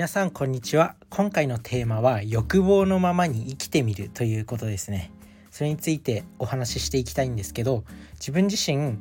[0.00, 0.96] 皆さんこんにちは。
[1.10, 5.12] 今回のテーマは欲望のままに生きてみるということですね。
[5.50, 7.84] それについてお話ししていきたいんですけど
[8.14, 8.96] 自分自身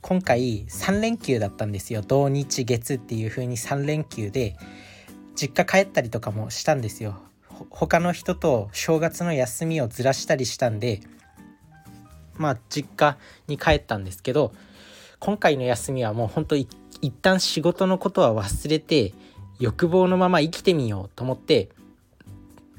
[0.00, 2.02] 今回3連休だったんですよ。
[2.02, 4.56] 土日月っていう風に3連休で
[5.36, 7.22] 実家帰ったりとかもしたんですよ。
[7.70, 10.98] 他の人と正月の休みをずらしたりしたんで
[12.34, 14.50] まあ実家に帰ったんですけど
[15.20, 16.66] 今回の休みはもうほんと一
[17.22, 19.14] 旦仕事のことは忘れて
[19.58, 21.70] 欲望のまま生きてみようと思って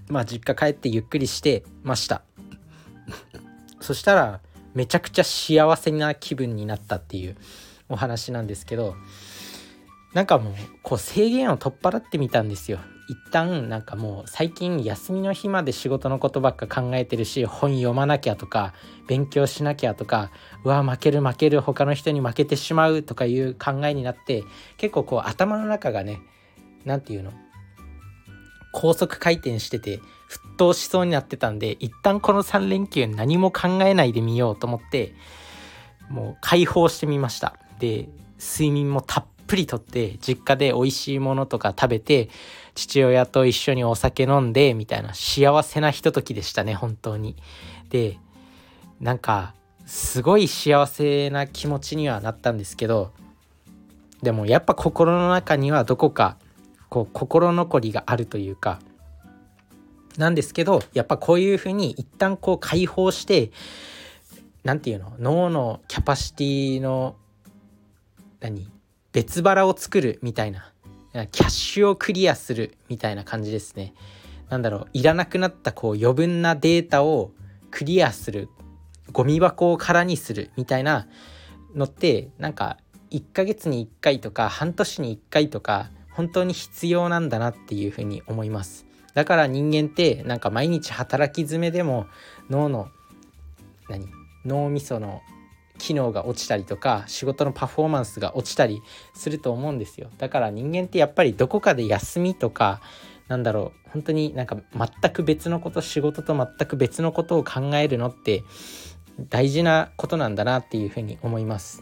[0.10, 2.24] まあ実家帰ってゆっくりしてました。
[3.80, 4.40] そしたら
[4.74, 7.38] めちゃくちゃ幸せな気分になったっていう
[7.90, 8.96] お話なんですけど
[10.14, 12.80] なんかもうこう制限を取っ払ってみたんですよ。
[13.10, 18.74] 一旦なんかもう最近休みの日まで仕事のことばっか考えてるし本読まなきゃとか
[19.08, 20.30] 勉強しなきゃとか
[20.64, 24.44] うわ負ける負ける他の人に負けてしまうとかいう考えになって
[24.78, 26.22] 結構こう頭の中がね
[26.86, 27.32] 何て言うの？
[28.72, 35.16] 高速回転してて沸騰しそうになってたんで一旦この3連休何も考えないでみようと思って
[36.10, 37.56] もう解放してみました。
[37.80, 42.30] で睡眠もたっぷりとって実家で美味しいものとか食べて
[42.76, 47.36] 父親と一緒にお酒飲んでみたいな幸せなひとときでしたね本当に。
[47.90, 48.20] で
[49.02, 49.56] なんか
[49.86, 53.12] すごい幸せな気持ちにはなったんですけど
[54.22, 56.38] でもやっぱ心の中にはどこか
[56.90, 58.80] こう心残りがあるというか
[60.18, 63.52] なんですけどやっぱこういうふうに一旦こう解放して
[64.64, 67.16] 何て言うの脳のキャパシティの
[68.42, 68.70] 何
[69.14, 70.72] 別腹を作るみたいな
[71.14, 73.94] キャッシュをクリアするみたいな感じですね。
[74.50, 77.32] なんだろういらなくなったこう余分なデータを
[77.72, 78.50] クリアする
[79.12, 81.08] ゴミ箱を空にするみたいな
[81.76, 82.78] のってなんか
[83.12, 88.86] 1ヶ月に1回とか半年に1回とか本当に必要なんだなっていうふうに思います。
[89.14, 92.08] だから人間ってなんか毎日働き詰めでも
[92.50, 92.90] 脳の
[93.88, 94.06] 何？
[94.44, 95.22] 脳みその
[95.78, 98.82] 機能が落ちたりとか仕事のパフォーマンスが落ちたり
[99.14, 100.10] すると思うんですよ。
[100.18, 102.82] だから人間ってやっぱりどこかで休みとか
[103.30, 108.44] なんだろう本当になんか全く別のこと仕事と全く別のことを考えるのって
[109.30, 111.82] 大事なことなんだなっていうふうに思います。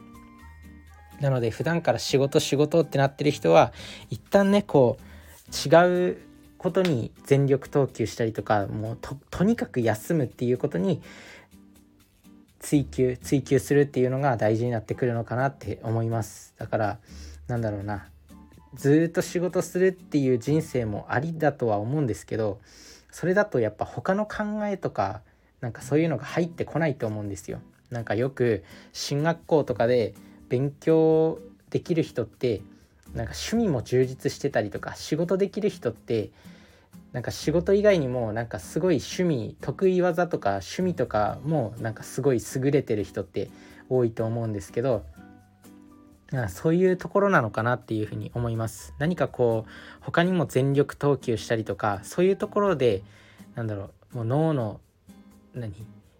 [1.20, 3.74] なので普段から仕事仕事ってなってる人は
[4.10, 6.18] 一旦ねこう違う
[6.58, 8.98] ことに全力投球したりとかもう
[9.30, 11.02] とにかく休むっていうことに
[12.60, 16.54] 追求追求するっていうのが大事になってくるのかなって思います。
[16.58, 17.00] だから
[17.48, 18.08] なんだろうな
[18.74, 22.60] ずっと仕事するっていう人生もありだとは思うんですけど
[23.12, 25.22] それだとやっぱ他の考えとか
[25.62, 27.60] なんかそういうのが入ってこないと思うんですよ。
[27.90, 30.14] なんかよく進学校とかで
[30.50, 32.62] 勉強できる人って
[33.14, 36.30] なんか趣味も充実してたりとか仕事できる人って
[37.14, 43.50] なんか仕事以外にもなんかすごい趣味得意技とか趣味とかもなんかすごい優れてる人って
[43.90, 45.06] 多いと思うんですけど
[46.50, 48.94] そういうところなのかなっていうふうに思います。
[49.00, 49.72] 何かこう
[50.02, 53.02] 他にも全力投球したりとかそういうところで
[53.56, 54.82] なんだろうもう脳の
[55.54, 55.74] 何？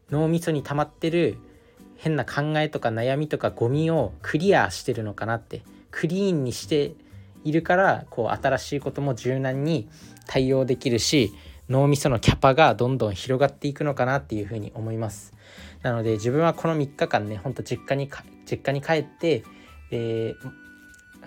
[0.10, 1.38] 脳みそに溜まってる
[1.98, 6.94] 変な考えとか悩みとかゴミをクリアしてるのかなってクリーンにして
[7.44, 9.88] いるからこう新しいことも柔軟に
[10.28, 11.34] 対応できるし
[11.70, 15.34] 脳みそのキャパがどんどん広がっていくのかなっていうふうに思います。
[15.82, 18.10] なので自分はこの3日間ねほんと実家に
[18.50, 19.44] 実家に帰って
[19.90, 20.36] で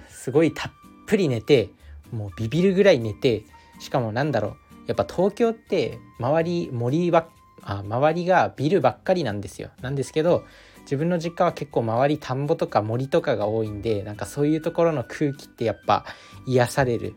[0.09, 0.73] すごいたっ
[1.07, 1.71] ぷり寝て
[2.13, 3.45] もうビビるぐらい寝て
[3.81, 4.57] しかもなんだろう
[4.87, 7.29] やっぱ東京って周り森ば
[7.63, 9.71] あ周りがビルばっかりなんですよ。
[9.81, 10.45] なんですけど
[10.83, 16.05] 自分の実家は結構周り田んぼとか森とかが多いんでなんかそういうところの空気ってやっぱ
[16.47, 17.15] 癒される。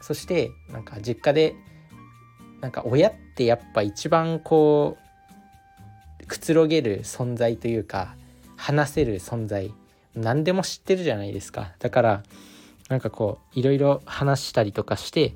[0.00, 1.54] そしてなんか実家で
[2.60, 4.96] なんか親ってやっぱ一番こ
[6.22, 8.14] うくつろげる存在というか
[8.56, 9.72] 話せる存在。
[10.14, 11.72] 何でも知ってるじゃないですか。
[11.78, 12.22] だから
[12.88, 15.34] なんかこういろいろ話したりとかして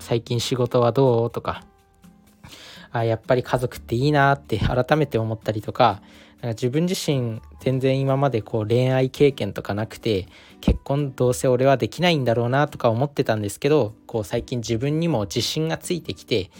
[0.00, 1.64] 最近仕事はどうとか
[2.98, 6.02] あやっぱり家族っていいなって改めて思ったりとか
[6.40, 10.28] なんか自分自身全然今までこう恋愛経験とかなくて
[10.60, 16.50] 結婚どうせ俺はできないんだろうなとか思ってたんですけどこう最近自分にも自信がついてきて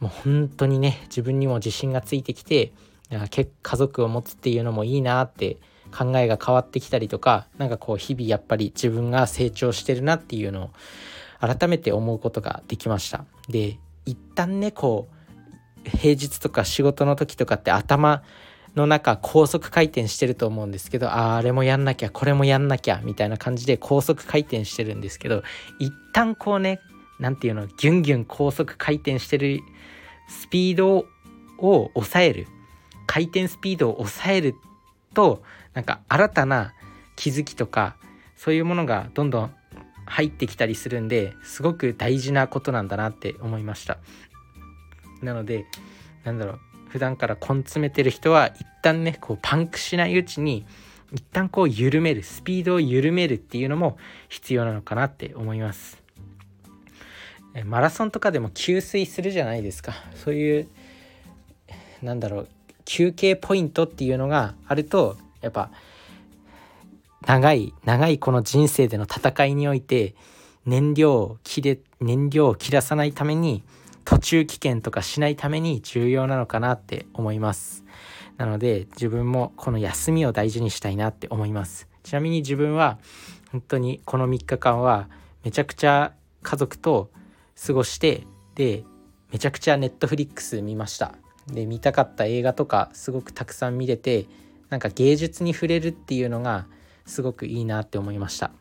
[0.00, 2.72] もう本当にね自分にも自信がついてきて
[3.10, 5.58] 家族を持つっていうのもいいなって
[5.96, 10.70] 考えが変わってきたりとか何かこう日々やっぱり自分が成長してるなっていうのを
[11.38, 13.26] 改めて思うことができました。
[13.48, 15.21] で一旦ねこう
[15.84, 18.22] 平日とか仕事の時とかって頭
[18.74, 25.42] の中高速回転してると思うんですけどああれもやんなきゃこれもやんなきゃみたいな感じで高速回転してるんですけど
[25.78, 26.80] 一旦こうね
[27.18, 29.60] 何て言うのギュンギュン高速回転してる
[30.28, 31.06] スピード
[31.58, 32.46] を抑える
[33.06, 34.54] 回転スピードを抑える
[35.14, 35.42] と
[35.74, 36.72] なんか新たな
[37.16, 37.96] 気づきとか
[38.36, 39.54] そういうものがどんどん
[40.06, 43.98] 入ってきたりするんですごく大事なことなんだなって思いました。
[45.22, 45.66] なので
[46.24, 46.58] なんだろう
[46.88, 50.66] 普段から根詰めてる人は一旦ねこうパンクしないうちに
[51.12, 53.98] 一旦こう緩めるスピードを緩めるっていうのも
[54.28, 56.02] 必要なのかなって思います。
[57.66, 59.92] マラソンとかでも給水するじゃないですか。
[60.14, 60.68] そういう
[62.02, 62.48] なんだろう
[62.84, 65.70] 休憩ポイントっていうのがあるとやっぱ
[67.26, 70.14] 長い長いこの人生での戦いにおいて
[70.64, 73.62] 燃料を切れ燃料を切らさないために
[74.04, 77.84] 途中棄権とかしないために重要なのかなって思います。
[78.36, 81.88] なので自分もこの休みを大事にしたいなって思います。
[82.02, 82.98] ちなみに自分は
[83.50, 85.08] 本当にこの3日間は
[85.44, 86.12] めちゃくちゃ
[86.42, 87.10] 家族と
[87.66, 88.84] 過ごしてで
[89.30, 91.14] めちゃくちゃネットフリックス見ました。
[91.46, 94.26] で見たかった映画とかすごくたくさん見れて
[94.70, 96.66] なんか芸術に触れるっていうのが
[97.04, 98.52] すごくいいなって思いました。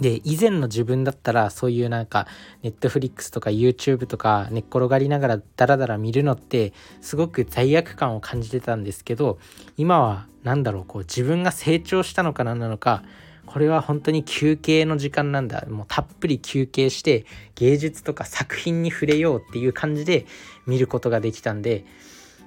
[0.00, 2.26] で以前の自分だったらそういうなんか
[2.62, 9.38] ネットフリックスとか YouTube とか寝っ転がりながらダラダラ見るのってすごく罪悪感を感じてたんですけど
[9.76, 13.02] 今は何だろうこう自分が成長したのか何なのか
[13.46, 15.66] これは本当に休憩の時間なんだ。
[15.68, 20.26] もうたっぷり休憩して芸術とか作品に触れようっていう感じで
[20.66, 21.84] 見ることができたんで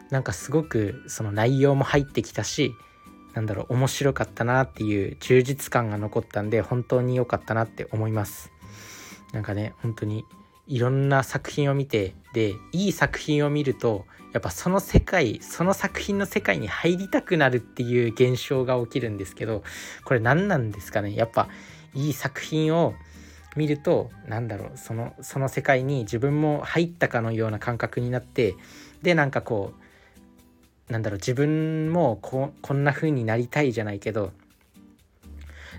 [0.09, 2.74] なんかすごくその内容も入ってきたし
[3.36, 8.52] なんだろう面白かったなっていう充実感が残ったんで本当に良かったなって思います。
[9.34, 10.24] なんかね本当に
[10.68, 19.64] いろんな作品を見てでいい作品を見るとやっぱその世界その作品の世界に入りたくなるっていう現象が起きるんですけど
[20.06, 21.14] これ何なんですかね。
[21.14, 21.50] やっぱ
[21.94, 22.94] いい作品を
[23.58, 28.56] 見ると何だろうそのその世界に自分も入ったかのような感覚になって
[29.02, 29.85] でなんかこう
[30.90, 34.32] なんだろう自分もここんな風になりたいじゃないけど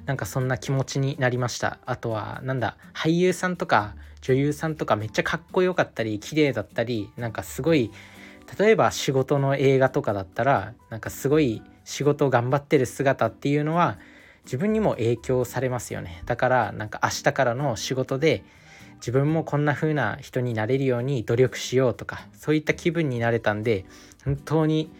[0.05, 1.79] なんかそんな気持ちになりました。
[1.85, 7.91] あとはなんだ俳優さんとか女優さんとかめっちゃかっこよかったり綺麗だったりなんかすごい
[8.58, 13.99] 例えば仕事の映画とかだったらなんかすごい仕事を頑張ってる姿っていうのは
[14.44, 16.23] 自分にも影響されますよね。
[16.26, 18.44] だからなんか明日からの仕事で
[18.97, 23.85] 自分もこんな風な人になれるように努力しようとかそういった気分になれたんで
[24.26, 24.90] 本当に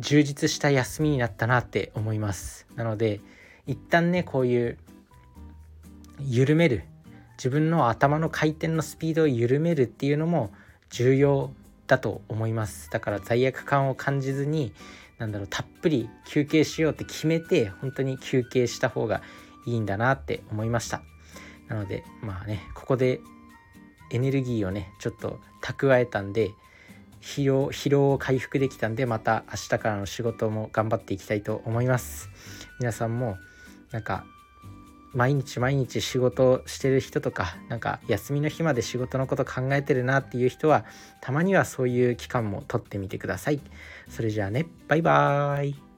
[0.00, 2.66] 充実した休みになったなって思います。
[2.74, 3.20] なので
[3.66, 4.78] 一旦ねこういう
[6.18, 6.84] 緩める
[7.36, 10.50] 自分の頭の回転のスピードを緩めるっていうのも
[10.88, 11.52] 重要
[11.86, 12.90] だと思います。
[12.90, 14.72] だから罪悪感を感じずに
[15.18, 19.20] なんだろうたっぷり休憩しようって決めて本当に休憩した方が
[19.66, 21.02] いいんだなって思いました。
[21.68, 23.20] なのでまあねここで
[24.10, 26.52] エネルギーをねちょっと蓄えたんで
[27.22, 32.28] 疲労疲労を回復できたんでまた明日からの仕事も頑張っていきたいと思います。
[32.80, 33.38] 皆さんも
[33.92, 34.24] なんか
[35.14, 40.84] 毎日毎日仕事してる人とかなんか休みの日まで仕事のこと考えてるなっていう人は
[41.20, 43.60] たまにはそういう期間も取ってみてください。
[44.08, 45.91] それじゃあねバイバーイ。